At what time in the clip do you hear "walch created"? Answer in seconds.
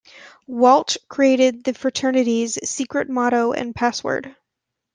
0.47-1.63